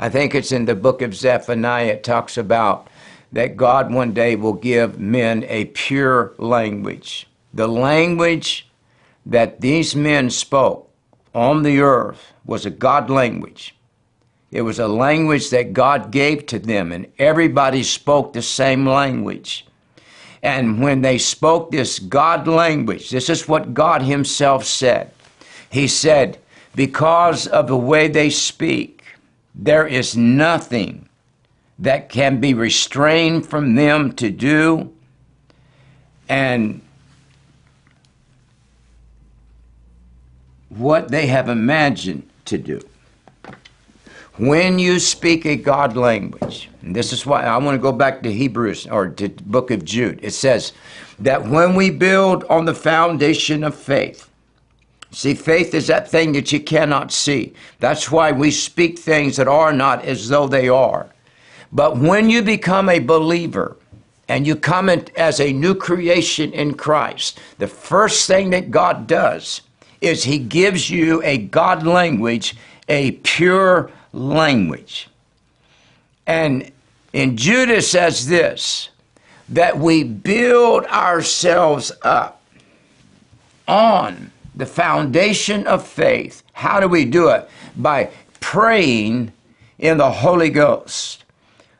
I 0.00 0.08
think 0.08 0.34
it's 0.34 0.50
in 0.50 0.64
the 0.64 0.74
book 0.74 1.02
of 1.02 1.14
Zephaniah, 1.14 1.86
it 1.86 2.04
talks 2.04 2.36
about 2.36 2.88
that 3.32 3.56
God 3.56 3.92
one 3.92 4.12
day 4.12 4.36
will 4.36 4.54
give 4.54 4.98
men 4.98 5.44
a 5.48 5.66
pure 5.66 6.34
language. 6.38 7.26
The 7.52 7.68
language 7.68 8.68
that 9.26 9.60
these 9.60 9.94
men 9.94 10.30
spoke 10.30 10.90
on 11.34 11.62
the 11.62 11.80
earth 11.80 12.32
was 12.44 12.64
a 12.64 12.70
God 12.70 13.10
language. 13.10 13.73
It 14.54 14.62
was 14.62 14.78
a 14.78 14.86
language 14.86 15.50
that 15.50 15.72
God 15.72 16.12
gave 16.12 16.46
to 16.46 16.60
them, 16.60 16.92
and 16.92 17.08
everybody 17.18 17.82
spoke 17.82 18.32
the 18.32 18.40
same 18.40 18.88
language. 18.88 19.66
And 20.44 20.80
when 20.80 21.02
they 21.02 21.18
spoke 21.18 21.72
this 21.72 21.98
God 21.98 22.46
language, 22.46 23.10
this 23.10 23.28
is 23.28 23.48
what 23.48 23.74
God 23.74 24.02
Himself 24.02 24.64
said. 24.64 25.10
He 25.70 25.88
said, 25.88 26.38
Because 26.76 27.48
of 27.48 27.66
the 27.66 27.76
way 27.76 28.06
they 28.06 28.30
speak, 28.30 29.02
there 29.56 29.88
is 29.88 30.16
nothing 30.16 31.08
that 31.80 32.08
can 32.08 32.38
be 32.38 32.54
restrained 32.54 33.48
from 33.48 33.74
them 33.74 34.12
to 34.12 34.30
do. 34.30 34.92
And 36.28 36.80
what 40.68 41.08
they 41.08 41.26
have 41.26 41.48
imagined 41.48 42.30
to 42.44 42.56
do. 42.56 42.80
When 44.36 44.80
you 44.80 44.98
speak 44.98 45.46
a 45.46 45.54
God 45.54 45.96
language, 45.96 46.68
and 46.82 46.94
this 46.94 47.12
is 47.12 47.24
why 47.24 47.44
I 47.44 47.56
want 47.58 47.76
to 47.76 47.82
go 47.82 47.92
back 47.92 48.22
to 48.24 48.32
Hebrews 48.32 48.88
or 48.88 49.08
to 49.08 49.28
the 49.28 49.42
book 49.44 49.70
of 49.70 49.84
Jude. 49.84 50.18
It 50.22 50.32
says 50.32 50.72
that 51.20 51.46
when 51.46 51.76
we 51.76 51.90
build 51.90 52.42
on 52.44 52.64
the 52.64 52.74
foundation 52.74 53.62
of 53.62 53.76
faith, 53.76 54.28
see, 55.12 55.34
faith 55.34 55.72
is 55.72 55.86
that 55.86 56.10
thing 56.10 56.32
that 56.32 56.50
you 56.50 56.58
cannot 56.58 57.12
see. 57.12 57.54
That's 57.78 58.10
why 58.10 58.32
we 58.32 58.50
speak 58.50 58.98
things 58.98 59.36
that 59.36 59.46
are 59.46 59.72
not 59.72 60.04
as 60.04 60.28
though 60.28 60.48
they 60.48 60.68
are. 60.68 61.06
But 61.70 61.98
when 61.98 62.28
you 62.28 62.42
become 62.42 62.88
a 62.88 62.98
believer, 62.98 63.76
and 64.28 64.46
you 64.46 64.56
come 64.56 64.88
in 64.88 65.06
as 65.16 65.38
a 65.38 65.52
new 65.52 65.74
creation 65.74 66.52
in 66.52 66.74
Christ, 66.74 67.38
the 67.58 67.68
first 67.68 68.26
thing 68.26 68.50
that 68.50 68.70
God 68.70 69.06
does 69.06 69.60
is 70.00 70.24
He 70.24 70.38
gives 70.38 70.90
you 70.90 71.22
a 71.22 71.38
God 71.38 71.86
language, 71.86 72.56
a 72.88 73.12
pure 73.12 73.90
language. 74.14 75.08
And 76.26 76.70
in 77.12 77.36
Judas 77.36 77.90
says 77.90 78.26
this 78.26 78.88
that 79.50 79.78
we 79.78 80.02
build 80.02 80.86
ourselves 80.86 81.92
up 82.00 82.40
on 83.68 84.30
the 84.54 84.64
foundation 84.64 85.66
of 85.66 85.86
faith. 85.86 86.42
How 86.54 86.80
do 86.80 86.88
we 86.88 87.04
do 87.04 87.28
it? 87.28 87.48
By 87.76 88.10
praying 88.40 89.32
in 89.78 89.98
the 89.98 90.10
Holy 90.10 90.48
Ghost. 90.48 91.24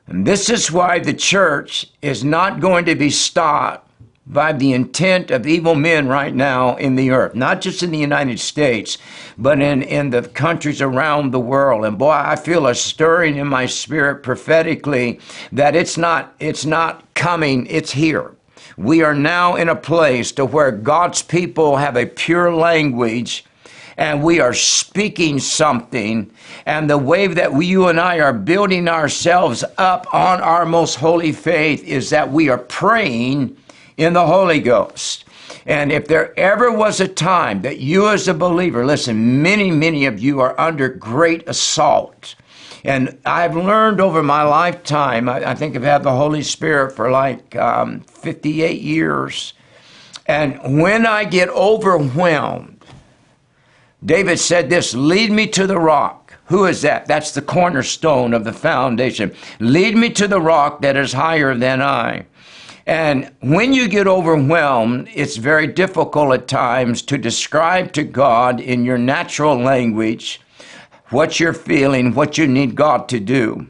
And 0.06 0.26
this 0.26 0.50
is 0.50 0.70
why 0.70 0.98
the 0.98 1.14
church 1.14 1.86
is 2.02 2.22
not 2.22 2.60
going 2.60 2.84
to 2.84 2.94
be 2.94 3.08
stopped 3.08 3.83
by 4.26 4.52
the 4.52 4.72
intent 4.72 5.30
of 5.30 5.46
evil 5.46 5.74
men 5.74 6.08
right 6.08 6.34
now 6.34 6.76
in 6.76 6.96
the 6.96 7.10
earth, 7.10 7.34
not 7.34 7.60
just 7.60 7.82
in 7.82 7.90
the 7.90 7.98
United 7.98 8.40
States, 8.40 8.96
but 9.36 9.60
in, 9.60 9.82
in 9.82 10.10
the 10.10 10.22
countries 10.22 10.80
around 10.80 11.30
the 11.30 11.40
world. 11.40 11.84
And 11.84 11.98
boy, 11.98 12.10
I 12.10 12.36
feel 12.36 12.66
a 12.66 12.74
stirring 12.74 13.36
in 13.36 13.46
my 13.46 13.66
spirit 13.66 14.22
prophetically 14.22 15.20
that 15.52 15.76
it's 15.76 15.98
not, 15.98 16.34
it's 16.40 16.64
not 16.64 17.14
coming, 17.14 17.66
it's 17.66 17.92
here. 17.92 18.34
We 18.76 19.02
are 19.02 19.14
now 19.14 19.56
in 19.56 19.68
a 19.68 19.76
place 19.76 20.32
to 20.32 20.46
where 20.46 20.72
God's 20.72 21.22
people 21.22 21.76
have 21.76 21.96
a 21.96 22.06
pure 22.06 22.54
language 22.54 23.44
and 23.96 24.22
we 24.24 24.40
are 24.40 24.54
speaking 24.54 25.38
something. 25.38 26.32
And 26.66 26.90
the 26.90 26.98
way 26.98 27.26
that 27.28 27.52
we, 27.52 27.66
you 27.66 27.86
and 27.88 28.00
I 28.00 28.18
are 28.20 28.32
building 28.32 28.88
ourselves 28.88 29.62
up 29.78 30.12
on 30.12 30.40
our 30.40 30.64
most 30.64 30.96
holy 30.96 31.30
faith 31.30 31.84
is 31.84 32.10
that 32.10 32.32
we 32.32 32.48
are 32.48 32.58
praying 32.58 33.56
in 33.96 34.12
the 34.12 34.26
Holy 34.26 34.60
Ghost. 34.60 35.24
And 35.66 35.90
if 35.90 36.06
there 36.06 36.38
ever 36.38 36.70
was 36.70 37.00
a 37.00 37.08
time 37.08 37.62
that 37.62 37.78
you 37.78 38.08
as 38.08 38.28
a 38.28 38.34
believer, 38.34 38.84
listen, 38.84 39.42
many, 39.42 39.70
many 39.70 40.06
of 40.06 40.20
you 40.20 40.40
are 40.40 40.58
under 40.60 40.88
great 40.88 41.48
assault. 41.48 42.34
And 42.84 43.18
I've 43.24 43.56
learned 43.56 44.00
over 44.00 44.22
my 44.22 44.42
lifetime, 44.42 45.28
I, 45.28 45.50
I 45.50 45.54
think 45.54 45.74
I've 45.74 45.82
had 45.82 46.02
the 46.02 46.12
Holy 46.12 46.42
Spirit 46.42 46.92
for 46.94 47.10
like 47.10 47.56
um, 47.56 48.00
58 48.00 48.80
years. 48.80 49.54
And 50.26 50.80
when 50.80 51.06
I 51.06 51.24
get 51.24 51.48
overwhelmed, 51.48 52.84
David 54.04 54.38
said 54.38 54.68
this 54.68 54.94
lead 54.94 55.30
me 55.30 55.46
to 55.48 55.66
the 55.66 55.78
rock. 55.78 56.34
Who 56.46 56.66
is 56.66 56.82
that? 56.82 57.06
That's 57.06 57.32
the 57.32 57.40
cornerstone 57.40 58.34
of 58.34 58.44
the 58.44 58.52
foundation. 58.52 59.34
Lead 59.60 59.96
me 59.96 60.10
to 60.10 60.28
the 60.28 60.40
rock 60.40 60.82
that 60.82 60.94
is 60.94 61.14
higher 61.14 61.54
than 61.54 61.80
I. 61.80 62.26
And 62.86 63.32
when 63.40 63.72
you 63.72 63.88
get 63.88 64.06
overwhelmed, 64.06 65.08
it's 65.14 65.36
very 65.36 65.66
difficult 65.66 66.34
at 66.34 66.48
times 66.48 67.00
to 67.02 67.16
describe 67.16 67.92
to 67.92 68.04
God 68.04 68.60
in 68.60 68.84
your 68.84 68.98
natural 68.98 69.56
language 69.56 70.40
what 71.08 71.40
you're 71.40 71.54
feeling, 71.54 72.14
what 72.14 72.36
you 72.36 72.46
need 72.46 72.74
God 72.74 73.08
to 73.08 73.20
do. 73.20 73.68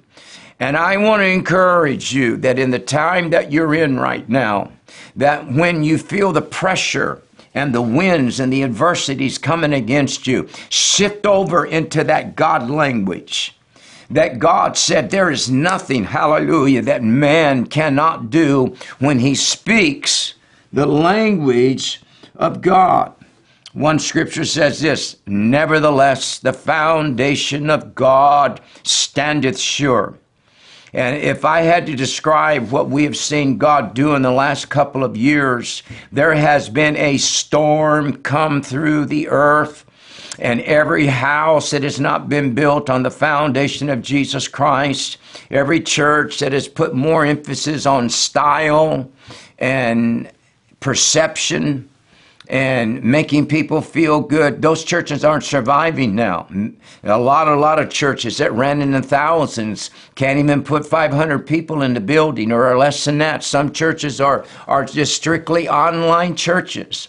And 0.59 0.76
I 0.76 0.97
want 0.97 1.21
to 1.21 1.26
encourage 1.26 2.12
you 2.12 2.37
that 2.38 2.59
in 2.59 2.71
the 2.71 2.78
time 2.78 3.30
that 3.30 3.52
you're 3.52 3.75
in 3.75 3.99
right 3.99 4.28
now, 4.28 4.73
that 5.16 5.50
when 5.50 5.85
you 5.85 5.99
feel 5.99 6.33
the 6.33 6.42
pressure 6.42 7.23
and 7.54 7.73
the 7.73 7.83
winds 7.83 8.40
and 8.40 8.52
the 8.52 8.64
adversities 8.64 9.38
coming 9.38 9.73
against 9.73 10.26
you, 10.26 10.49
shift 10.71 11.26
over 11.26 11.66
into 11.66 12.02
that 12.04 12.35
God 12.35 12.68
language 12.68 13.56
that 14.11 14.38
God 14.38 14.76
said 14.76 15.11
there 15.11 15.30
is 15.30 15.50
nothing, 15.50 16.04
hallelujah, 16.04 16.82
that 16.82 17.02
man 17.02 17.66
cannot 17.66 18.30
do 18.30 18.76
when 18.99 19.18
he 19.18 19.34
speaks 19.34 20.34
the 20.73 20.87
language 20.87 22.02
of 22.37 22.61
God. 22.61 23.14
One 23.73 23.99
scripture 23.99 24.44
says 24.44 24.80
this 24.80 25.16
Nevertheless, 25.26 26.38
the 26.38 26.52
foundation 26.52 27.70
of 27.70 27.94
God 27.94 28.61
standeth 28.82 29.58
sure. 29.58 30.14
And 30.92 31.16
if 31.16 31.44
I 31.44 31.62
had 31.62 31.87
to 31.87 31.96
describe 31.96 32.70
what 32.70 32.88
we 32.88 33.02
have 33.02 33.16
seen 33.16 33.58
God 33.58 33.94
do 33.94 34.14
in 34.14 34.23
the 34.23 34.30
last 34.30 34.68
couple 34.68 35.02
of 35.02 35.16
years, 35.16 35.82
there 36.12 36.34
has 36.34 36.68
been 36.68 36.96
a 36.96 37.18
storm 37.18 38.23
come 38.23 38.62
through 38.62 39.06
the 39.06 39.28
earth 39.28 39.84
and 40.38 40.61
every 40.62 41.07
house 41.07 41.71
that 41.71 41.83
has 41.83 42.00
not 42.00 42.29
been 42.29 42.55
built 42.55 42.91
on 42.91 43.03
the 43.03 43.11
foundation 43.11 43.88
of 43.88 44.03
Jesus 44.03 44.49
Christ, 44.49 45.19
every 45.50 45.81
church 45.81 46.38
that 46.41 46.53
has 46.53 46.69
put 46.69 46.95
more 46.95 47.25
emphasis 47.25 47.87
on 47.87 48.09
style 48.09 49.11
and 49.59 50.31
perception 50.81 51.88
and 52.49 53.03
making 53.03 53.47
people 53.47 53.81
feel 53.81 54.21
good. 54.21 54.61
Those 54.61 54.85
churches 54.85 55.25
aren't 55.25 55.45
surviving 55.45 56.14
now. 56.14 56.47
A 57.03 57.19
lot, 57.19 57.49
a 57.49 57.57
lot 57.57 57.79
of 57.79 57.88
churches 57.88 58.37
that 58.38 58.53
ran 58.53 58.83
in 58.83 58.91
the 58.91 59.00
thousands 59.00 59.91
can't 60.14 60.38
even 60.38 60.62
put 60.62 60.87
500 60.87 61.47
people 61.47 61.83
in 61.83 61.95
the 61.95 62.00
building 62.00 62.53
or 62.53 62.76
less 62.76 63.05
than 63.05 63.19
that. 63.19 63.45
Some 63.45 63.73
churches 63.73 64.21
are, 64.21 64.45
are 64.67 64.85
just 64.85 65.17
strictly 65.17 65.69
online 65.69 66.37
churches. 66.37 67.09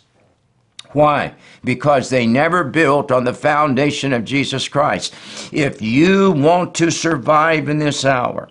Why? 0.95 1.35
Because 1.61 2.09
they 2.09 2.25
never 2.25 2.63
built 2.63 3.11
on 3.11 3.25
the 3.25 3.33
foundation 3.33 4.13
of 4.13 4.23
Jesus 4.23 4.69
Christ. 4.69 5.13
If 5.51 5.81
you 5.81 6.31
want 6.31 6.73
to 6.75 6.89
survive 6.89 7.67
in 7.67 7.79
this 7.79 8.05
hour, 8.05 8.47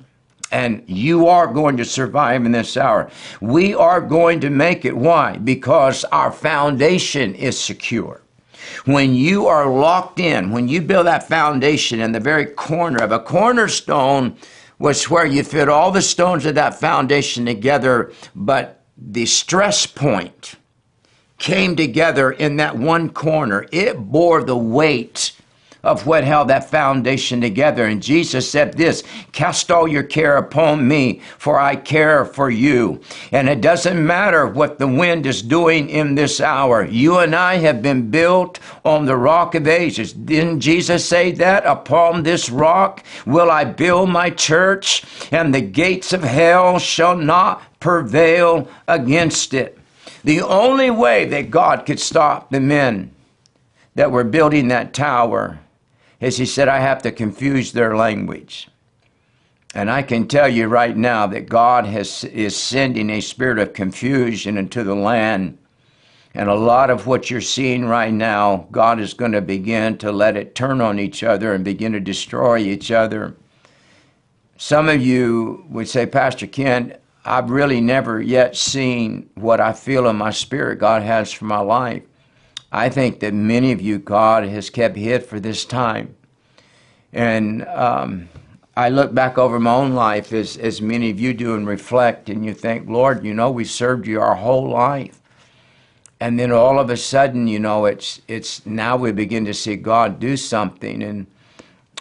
and 0.52 0.84
you 0.86 1.26
are 1.26 1.46
going 1.46 1.78
to 1.78 1.86
survive 1.86 2.44
in 2.44 2.52
this 2.52 2.76
hour. 2.76 3.10
We 3.40 3.74
are 3.74 4.00
going 4.00 4.40
to 4.40 4.50
make 4.50 4.84
it. 4.84 4.96
Why? 4.96 5.38
Because 5.38 6.04
our 6.12 6.30
foundation 6.30 7.34
is 7.34 7.58
secure. 7.58 8.20
When 8.84 9.14
you 9.14 9.46
are 9.46 9.66
locked 9.66 10.20
in, 10.20 10.50
when 10.50 10.68
you 10.68 10.82
build 10.82 11.06
that 11.06 11.26
foundation 11.26 11.98
in 11.98 12.12
the 12.12 12.20
very 12.20 12.44
corner 12.44 13.02
of 13.02 13.10
a 13.10 13.18
cornerstone, 13.18 14.36
was 14.78 15.08
where 15.08 15.26
you 15.26 15.42
fit 15.42 15.70
all 15.70 15.90
the 15.90 16.02
stones 16.02 16.44
of 16.44 16.54
that 16.56 16.78
foundation 16.78 17.46
together, 17.46 18.12
but 18.34 18.84
the 18.96 19.26
stress 19.26 19.86
point 19.86 20.56
came 21.44 21.76
together 21.76 22.32
in 22.32 22.56
that 22.56 22.74
one 22.74 23.10
corner. 23.10 23.66
It 23.70 23.98
bore 23.98 24.42
the 24.42 24.56
weight 24.56 25.32
of 25.82 26.06
what 26.06 26.24
held 26.24 26.48
that 26.48 26.70
foundation 26.70 27.42
together. 27.42 27.84
And 27.84 28.02
Jesus 28.02 28.50
said 28.50 28.78
this 28.78 29.04
Cast 29.32 29.70
all 29.70 29.86
your 29.86 30.04
care 30.04 30.38
upon 30.38 30.88
me, 30.88 31.20
for 31.36 31.60
I 31.60 31.76
care 31.76 32.24
for 32.24 32.48
you. 32.48 33.02
And 33.30 33.50
it 33.50 33.60
doesn't 33.60 34.06
matter 34.06 34.46
what 34.46 34.78
the 34.78 34.88
wind 34.88 35.26
is 35.26 35.42
doing 35.42 35.90
in 35.90 36.14
this 36.14 36.40
hour. 36.40 36.82
You 36.82 37.18
and 37.18 37.36
I 37.36 37.56
have 37.56 37.82
been 37.82 38.10
built 38.10 38.58
on 38.82 39.04
the 39.04 39.18
rock 39.18 39.54
of 39.54 39.68
ages. 39.68 40.14
Didn't 40.14 40.60
Jesus 40.60 41.06
say 41.06 41.30
that? 41.32 41.66
Upon 41.66 42.22
this 42.22 42.48
rock 42.48 43.04
will 43.26 43.50
I 43.50 43.64
build 43.64 44.08
my 44.08 44.30
church, 44.30 45.04
and 45.30 45.54
the 45.54 45.60
gates 45.60 46.14
of 46.14 46.22
hell 46.22 46.78
shall 46.78 47.18
not 47.18 47.62
prevail 47.80 48.66
against 48.88 49.52
it. 49.52 49.78
The 50.24 50.40
only 50.40 50.90
way 50.90 51.26
that 51.26 51.50
God 51.50 51.84
could 51.84 52.00
stop 52.00 52.50
the 52.50 52.60
men 52.60 53.14
that 53.94 54.10
were 54.10 54.24
building 54.24 54.68
that 54.68 54.94
tower 54.94 55.60
is 56.18 56.38
He 56.38 56.46
said, 56.46 56.66
I 56.66 56.80
have 56.80 57.02
to 57.02 57.12
confuse 57.12 57.72
their 57.72 57.94
language. 57.94 58.68
And 59.74 59.90
I 59.90 60.02
can 60.02 60.26
tell 60.26 60.48
you 60.48 60.66
right 60.68 60.96
now 60.96 61.26
that 61.26 61.48
God 61.48 61.84
has, 61.86 62.24
is 62.24 62.56
sending 62.56 63.10
a 63.10 63.20
spirit 63.20 63.58
of 63.58 63.74
confusion 63.74 64.56
into 64.56 64.82
the 64.82 64.94
land. 64.94 65.58
And 66.32 66.48
a 66.48 66.54
lot 66.54 66.90
of 66.90 67.06
what 67.06 67.30
you're 67.30 67.40
seeing 67.40 67.84
right 67.84 68.12
now, 68.12 68.66
God 68.70 69.00
is 69.00 69.14
going 69.14 69.32
to 69.32 69.40
begin 69.40 69.98
to 69.98 70.10
let 70.10 70.36
it 70.36 70.54
turn 70.54 70.80
on 70.80 70.98
each 70.98 71.22
other 71.22 71.52
and 71.52 71.64
begin 71.64 71.92
to 71.92 72.00
destroy 72.00 72.58
each 72.58 72.90
other. 72.90 73.34
Some 74.56 74.88
of 74.88 75.02
you 75.02 75.64
would 75.68 75.88
say, 75.88 76.06
Pastor 76.06 76.46
Kent, 76.46 76.96
I've 77.24 77.50
really 77.50 77.80
never 77.80 78.20
yet 78.20 78.54
seen 78.56 79.30
what 79.34 79.60
I 79.60 79.72
feel 79.72 80.08
in 80.08 80.16
my 80.16 80.30
spirit 80.30 80.78
God 80.78 81.02
has 81.02 81.32
for 81.32 81.46
my 81.46 81.60
life. 81.60 82.02
I 82.70 82.88
think 82.88 83.20
that 83.20 83.32
many 83.32 83.72
of 83.72 83.80
you, 83.80 83.98
God 83.98 84.44
has 84.44 84.68
kept 84.68 84.96
hid 84.96 85.24
for 85.24 85.40
this 85.40 85.64
time. 85.64 86.14
And 87.12 87.64
um, 87.68 88.28
I 88.76 88.88
look 88.88 89.14
back 89.14 89.38
over 89.38 89.60
my 89.60 89.72
own 89.72 89.92
life 89.94 90.32
as, 90.32 90.56
as 90.56 90.82
many 90.82 91.10
of 91.10 91.20
you 91.20 91.32
do 91.32 91.54
and 91.54 91.66
reflect, 91.66 92.28
and 92.28 92.44
you 92.44 92.52
think, 92.52 92.88
Lord, 92.88 93.24
you 93.24 93.32
know, 93.32 93.50
we 93.50 93.64
served 93.64 94.06
you 94.06 94.20
our 94.20 94.34
whole 94.34 94.68
life. 94.68 95.20
And 96.18 96.38
then 96.38 96.50
all 96.50 96.80
of 96.80 96.90
a 96.90 96.96
sudden, 96.96 97.46
you 97.46 97.58
know, 97.58 97.84
it's 97.84 98.20
it's 98.28 98.64
now 98.64 98.96
we 98.96 99.12
begin 99.12 99.44
to 99.44 99.54
see 99.54 99.76
God 99.76 100.18
do 100.18 100.36
something, 100.36 101.02
and 101.02 101.26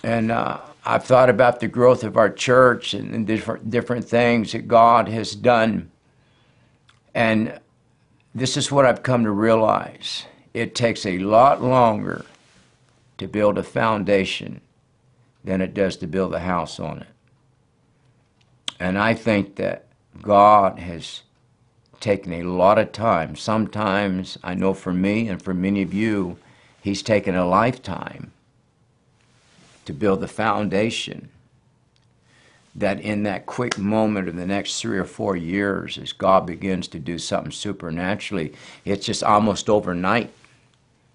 and 0.03 0.31
uh, 0.31 0.59
I've 0.85 1.05
thought 1.05 1.29
about 1.29 1.59
the 1.59 1.67
growth 1.67 2.03
of 2.03 2.17
our 2.17 2.29
church 2.29 2.93
and, 2.93 3.13
and 3.13 3.25
different 3.25 3.69
different 3.69 4.05
things 4.05 4.51
that 4.51 4.67
God 4.67 5.07
has 5.07 5.33
done, 5.33 5.91
and 7.13 7.59
this 8.35 8.57
is 8.57 8.71
what 8.71 8.85
I've 8.85 9.03
come 9.03 9.23
to 9.23 9.31
realize: 9.31 10.25
it 10.53 10.75
takes 10.75 11.05
a 11.05 11.19
lot 11.19 11.63
longer 11.63 12.25
to 13.17 13.27
build 13.27 13.57
a 13.57 13.63
foundation 13.63 14.59
than 15.43 15.61
it 15.61 15.73
does 15.73 15.95
to 15.97 16.07
build 16.07 16.33
a 16.33 16.39
house 16.39 16.79
on 16.79 16.99
it. 16.99 17.07
And 18.79 18.97
I 18.97 19.13
think 19.13 19.55
that 19.55 19.85
God 20.21 20.79
has 20.79 21.23
taken 22.01 22.33
a 22.33 22.43
lot 22.43 22.77
of 22.77 22.91
time. 22.91 23.37
Sometimes, 23.37 24.37
I 24.43 24.53
know 24.53 24.73
for 24.73 24.93
me 24.93 25.29
and 25.29 25.41
for 25.41 25.53
many 25.53 25.81
of 25.81 25.93
you, 25.93 26.37
He's 26.81 27.01
taken 27.01 27.35
a 27.35 27.45
lifetime 27.45 28.32
to 29.85 29.93
build 29.93 30.21
the 30.21 30.27
foundation 30.27 31.29
that 32.75 32.99
in 33.01 33.23
that 33.23 33.45
quick 33.45 33.77
moment 33.77 34.27
of 34.27 34.35
the 34.35 34.47
next 34.47 34.81
three 34.81 34.97
or 34.97 35.05
four 35.05 35.35
years, 35.35 35.97
as 35.97 36.11
God 36.11 36.45
begins 36.45 36.87
to 36.89 36.99
do 36.99 37.19
something 37.19 37.51
supernaturally, 37.51 38.53
it's 38.83 39.05
just 39.05 39.23
almost 39.23 39.69
overnight. 39.69 40.31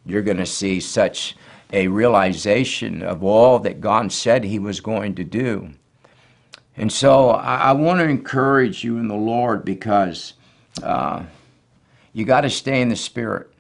You're 0.07 0.23
going 0.23 0.37
to 0.37 0.47
see 0.47 0.81
such 0.81 1.37
a 1.73 1.89
realization 1.89 3.03
of 3.03 3.25
all 3.25 3.59
that 3.61 3.81
God 3.81 4.13
said 4.13 4.45
He 4.45 4.59
was 4.59 4.81
going 4.81 5.17
to 5.17 5.25
do. 5.25 5.71
And 6.77 6.93
so 6.93 7.31
I, 7.31 7.57
I 7.57 7.73
want 7.73 7.99
to 7.99 8.05
encourage 8.05 8.85
you 8.85 8.99
in 8.99 9.09
the 9.09 9.17
Lord 9.17 9.65
because 9.65 10.35
uh, 10.83 11.25
you 12.13 12.25
got 12.25 12.43
to 12.43 12.51
stay 12.51 12.81
in 12.81 12.89
the 12.89 12.97
Spirit. 12.97 13.51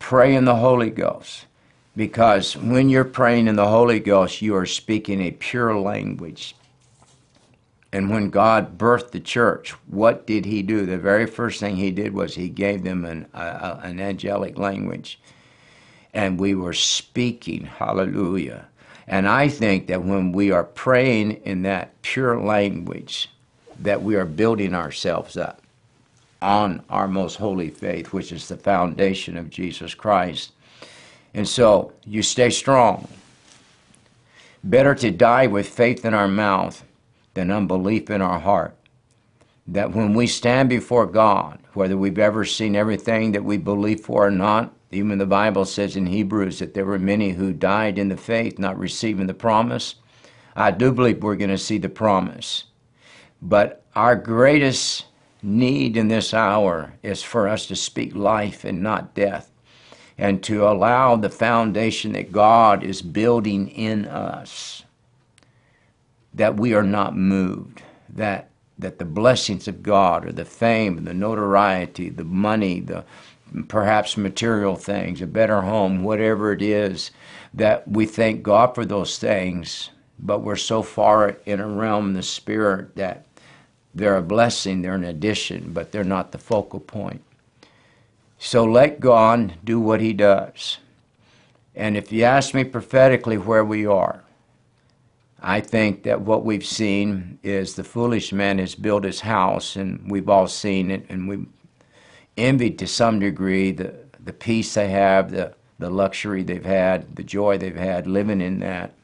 Pray 0.00 0.34
in 0.34 0.44
the 0.44 0.56
Holy 0.56 0.90
Ghost. 0.90 1.46
Because 1.98 2.56
when 2.56 2.88
you're 2.88 3.04
praying 3.04 3.48
in 3.48 3.56
the 3.56 3.68
Holy 3.68 4.00
Ghost, 4.00 4.40
you 4.40 4.54
are 4.56 4.64
speaking 4.64 5.20
a 5.20 5.32
pure 5.32 5.78
language. 5.78 6.54
And 7.92 8.08
when 8.08 8.30
God 8.30 8.78
birthed 8.78 9.10
the 9.10 9.20
church, 9.20 9.72
what 9.86 10.26
did 10.26 10.46
He 10.46 10.62
do? 10.62 10.86
The 10.86 10.96
very 10.96 11.26
first 11.26 11.60
thing 11.60 11.76
He 11.76 11.90
did 11.90 12.14
was 12.14 12.36
He 12.36 12.48
gave 12.48 12.84
them 12.84 13.04
an, 13.04 13.26
an 13.34 14.00
angelic 14.00 14.56
language 14.56 15.18
and 16.14 16.40
we 16.40 16.54
were 16.54 16.72
speaking. 16.72 17.64
Hallelujah. 17.64 18.66
And 19.06 19.28
I 19.28 19.48
think 19.48 19.86
that 19.86 20.04
when 20.04 20.32
we 20.32 20.50
are 20.50 20.64
praying 20.64 21.32
in 21.44 21.62
that 21.62 22.00
pure 22.02 22.40
language, 22.40 23.30
that 23.78 24.02
we 24.02 24.16
are 24.16 24.24
building 24.24 24.74
ourselves 24.74 25.36
up 25.36 25.62
on 26.42 26.82
our 26.90 27.08
most 27.08 27.36
holy 27.36 27.70
faith, 27.70 28.12
which 28.12 28.32
is 28.32 28.48
the 28.48 28.56
foundation 28.56 29.36
of 29.36 29.50
Jesus 29.50 29.94
Christ. 29.94 30.52
And 31.38 31.46
so 31.46 31.92
you 32.04 32.24
stay 32.24 32.50
strong. 32.50 33.06
Better 34.64 34.92
to 34.96 35.12
die 35.12 35.46
with 35.46 35.68
faith 35.68 36.04
in 36.04 36.12
our 36.12 36.26
mouth 36.26 36.84
than 37.34 37.52
unbelief 37.52 38.10
in 38.10 38.20
our 38.20 38.40
heart. 38.40 38.74
That 39.68 39.92
when 39.92 40.14
we 40.14 40.26
stand 40.26 40.68
before 40.68 41.06
God, 41.06 41.60
whether 41.74 41.96
we've 41.96 42.18
ever 42.18 42.44
seen 42.44 42.74
everything 42.74 43.30
that 43.30 43.44
we 43.44 43.56
believe 43.56 44.00
for 44.00 44.26
or 44.26 44.30
not, 44.32 44.74
even 44.90 45.18
the 45.18 45.26
Bible 45.26 45.64
says 45.64 45.94
in 45.94 46.06
Hebrews 46.06 46.58
that 46.58 46.74
there 46.74 46.84
were 46.84 46.98
many 46.98 47.30
who 47.30 47.52
died 47.52 47.98
in 47.98 48.08
the 48.08 48.16
faith, 48.16 48.58
not 48.58 48.76
receiving 48.76 49.28
the 49.28 49.32
promise. 49.32 49.94
I 50.56 50.72
do 50.72 50.90
believe 50.90 51.22
we're 51.22 51.36
going 51.36 51.50
to 51.50 51.56
see 51.56 51.78
the 51.78 51.88
promise. 51.88 52.64
But 53.40 53.84
our 53.94 54.16
greatest 54.16 55.06
need 55.40 55.96
in 55.96 56.08
this 56.08 56.34
hour 56.34 56.94
is 57.04 57.22
for 57.22 57.46
us 57.46 57.66
to 57.66 57.76
speak 57.76 58.16
life 58.16 58.64
and 58.64 58.82
not 58.82 59.14
death, 59.14 59.52
and 60.18 60.42
to 60.42 60.66
allow 60.66 61.14
the 61.14 61.30
foundation 61.30 62.12
that 62.12 62.32
God 62.32 62.82
is 62.82 63.02
building 63.02 63.68
in 63.68 64.04
us, 64.06 64.82
that 66.34 66.56
we 66.56 66.74
are 66.74 66.82
not 66.82 67.16
moved, 67.16 67.82
that, 68.08 68.50
that 68.78 68.98
the 68.98 69.04
blessings 69.04 69.68
of 69.68 69.82
God 69.82 70.26
or 70.26 70.32
the 70.32 70.44
fame, 70.44 71.04
the 71.04 71.14
notoriety, 71.14 72.08
the 72.08 72.24
money, 72.24 72.80
the 72.80 73.04
perhaps 73.68 74.16
material 74.16 74.74
things, 74.74 75.22
a 75.22 75.26
better 75.26 75.62
home, 75.62 76.02
whatever 76.02 76.52
it 76.52 76.62
is, 76.62 77.12
that 77.54 77.86
we 77.88 78.04
thank 78.04 78.42
God 78.42 78.74
for 78.74 78.84
those 78.84 79.18
things, 79.18 79.90
but 80.18 80.40
we're 80.40 80.56
so 80.56 80.82
far 80.82 81.36
in 81.46 81.60
a 81.60 81.68
realm 81.68 82.08
of 82.08 82.14
the 82.14 82.22
spirit 82.22 82.96
that 82.96 83.24
they're 83.94 84.16
a 84.16 84.22
blessing, 84.22 84.82
they're 84.82 84.94
an 84.94 85.04
addition, 85.04 85.72
but 85.72 85.92
they're 85.92 86.04
not 86.04 86.32
the 86.32 86.38
focal 86.38 86.80
point. 86.80 87.22
So 88.38 88.64
let 88.64 89.00
God 89.00 89.54
do 89.64 89.80
what 89.80 90.00
He 90.00 90.12
does. 90.12 90.78
And 91.74 91.96
if 91.96 92.10
you 92.10 92.24
ask 92.24 92.54
me 92.54 92.64
prophetically 92.64 93.38
where 93.38 93.64
we 93.64 93.86
are, 93.86 94.24
I 95.40 95.60
think 95.60 96.02
that 96.02 96.22
what 96.22 96.44
we've 96.44 96.66
seen 96.66 97.38
is 97.44 97.74
the 97.74 97.84
foolish 97.84 98.32
man 98.32 98.58
has 98.58 98.74
built 98.74 99.04
his 99.04 99.20
house, 99.20 99.76
and 99.76 100.10
we've 100.10 100.28
all 100.28 100.48
seen 100.48 100.90
it, 100.90 101.06
and 101.08 101.28
we 101.28 101.46
envied 102.36 102.78
to 102.80 102.86
some 102.86 103.20
degree 103.20 103.70
the, 103.70 103.94
the 104.18 104.32
peace 104.32 104.74
they 104.74 104.88
have, 104.88 105.30
the, 105.30 105.54
the 105.78 105.90
luxury 105.90 106.42
they've 106.42 106.64
had, 106.64 107.14
the 107.14 107.22
joy 107.22 107.56
they've 107.56 107.76
had 107.76 108.06
living 108.06 108.40
in 108.40 108.58
that. 108.60 108.94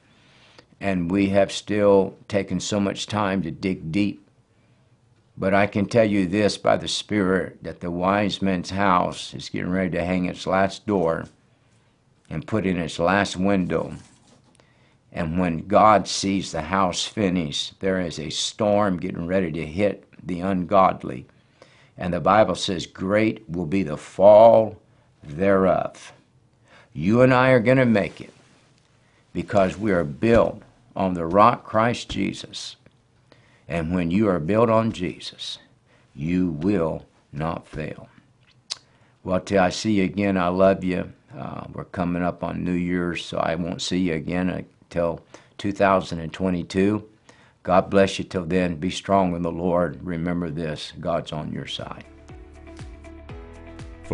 And 0.80 1.10
we 1.10 1.28
have 1.28 1.52
still 1.52 2.16
taken 2.26 2.58
so 2.58 2.80
much 2.80 3.06
time 3.06 3.42
to 3.42 3.50
dig 3.52 3.92
deep. 3.92 4.23
But 5.36 5.54
I 5.54 5.66
can 5.66 5.86
tell 5.86 6.04
you 6.04 6.26
this 6.26 6.56
by 6.56 6.76
the 6.76 6.88
Spirit 6.88 7.62
that 7.62 7.80
the 7.80 7.90
wise 7.90 8.40
man's 8.40 8.70
house 8.70 9.34
is 9.34 9.48
getting 9.48 9.70
ready 9.70 9.90
to 9.90 10.04
hang 10.04 10.26
its 10.26 10.46
last 10.46 10.86
door 10.86 11.26
and 12.30 12.46
put 12.46 12.66
in 12.66 12.78
its 12.78 12.98
last 12.98 13.36
window. 13.36 13.94
And 15.12 15.38
when 15.38 15.66
God 15.66 16.08
sees 16.08 16.52
the 16.52 16.62
house 16.62 17.04
finished, 17.04 17.80
there 17.80 18.00
is 18.00 18.18
a 18.18 18.30
storm 18.30 18.98
getting 18.98 19.26
ready 19.26 19.50
to 19.52 19.66
hit 19.66 20.04
the 20.22 20.40
ungodly 20.40 21.26
and 21.96 22.12
the 22.12 22.20
Bible 22.20 22.54
says, 22.54 22.86
Great 22.86 23.48
will 23.48 23.66
be 23.66 23.82
the 23.82 23.96
fall 23.96 24.80
thereof. 25.22 26.12
You 26.92 27.22
and 27.22 27.32
I 27.32 27.50
are 27.50 27.60
going 27.60 27.78
to 27.78 27.84
make 27.84 28.20
it 28.20 28.32
because 29.32 29.76
we 29.78 29.92
are 29.92 30.04
built 30.04 30.62
on 30.94 31.14
the 31.14 31.26
rock 31.26 31.64
Christ 31.64 32.08
Jesus. 32.08 32.76
And 33.68 33.94
when 33.94 34.10
you 34.10 34.28
are 34.28 34.38
built 34.38 34.70
on 34.70 34.92
Jesus, 34.92 35.58
you 36.14 36.50
will 36.50 37.06
not 37.32 37.66
fail. 37.66 38.08
Well, 39.22 39.40
till 39.40 39.60
I 39.60 39.70
see 39.70 39.92
you 39.92 40.04
again, 40.04 40.36
I 40.36 40.48
love 40.48 40.84
you. 40.84 41.12
Uh, 41.36 41.64
we're 41.72 41.84
coming 41.84 42.22
up 42.22 42.44
on 42.44 42.62
New 42.62 42.72
Year's, 42.72 43.24
so 43.24 43.38
I 43.38 43.54
won't 43.54 43.82
see 43.82 43.98
you 43.98 44.14
again 44.14 44.50
until 44.50 45.20
2022. 45.58 47.08
God 47.62 47.90
bless 47.90 48.18
you 48.18 48.24
till 48.24 48.44
then. 48.44 48.76
Be 48.76 48.90
strong 48.90 49.34
in 49.34 49.42
the 49.42 49.50
Lord. 49.50 49.98
Remember 50.04 50.50
this 50.50 50.92
God's 51.00 51.32
on 51.32 51.52
your 51.52 51.66
side. 51.66 52.04